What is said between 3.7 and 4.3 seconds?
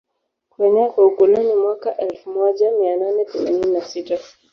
na sita